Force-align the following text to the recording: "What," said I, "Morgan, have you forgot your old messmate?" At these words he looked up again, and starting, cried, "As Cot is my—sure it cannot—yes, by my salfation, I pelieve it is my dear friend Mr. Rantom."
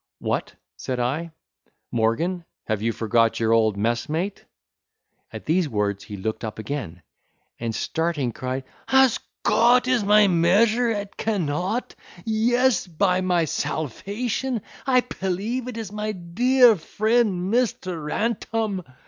"What," 0.17 0.55
said 0.77 0.99
I, 0.99 1.29
"Morgan, 1.91 2.43
have 2.65 2.81
you 2.81 2.91
forgot 2.91 3.39
your 3.39 3.53
old 3.53 3.77
messmate?" 3.77 4.43
At 5.31 5.45
these 5.45 5.69
words 5.69 6.03
he 6.05 6.17
looked 6.17 6.43
up 6.43 6.57
again, 6.57 7.03
and 7.59 7.75
starting, 7.75 8.31
cried, 8.31 8.63
"As 8.87 9.19
Cot 9.43 9.87
is 9.87 10.03
my—sure 10.03 10.89
it 10.89 11.17
cannot—yes, 11.17 12.87
by 12.87 13.21
my 13.21 13.45
salfation, 13.45 14.63
I 14.87 15.01
pelieve 15.01 15.67
it 15.67 15.77
is 15.77 15.91
my 15.91 16.13
dear 16.13 16.77
friend 16.77 17.53
Mr. 17.53 18.03
Rantom." 18.03 18.81